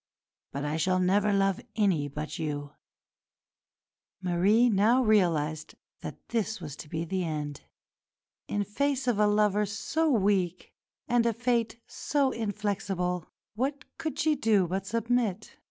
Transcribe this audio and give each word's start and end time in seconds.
But 0.51 0.65
I 0.65 0.77
shall 0.77 0.97
never 0.99 1.31
love 1.31 1.61
any 1.75 2.07
but 2.07 2.39
you." 2.39 2.73
Marie 4.19 4.67
now 4.67 5.03
realised 5.03 5.75
that 5.99 6.27
this 6.29 6.59
was 6.59 6.75
to 6.77 6.89
be 6.89 7.05
the 7.05 7.23
end. 7.23 7.61
In 8.47 8.63
face 8.63 9.07
of 9.07 9.19
a 9.19 9.27
lover 9.27 9.67
so 9.67 10.09
weak, 10.09 10.73
and 11.07 11.23
a 11.27 11.33
fate 11.33 11.79
so 11.85 12.31
inflexible, 12.31 13.27
what 13.53 13.85
could 13.99 14.17
she 14.17 14.33
do 14.35 14.67
but 14.67 14.87
submit? 14.87 15.55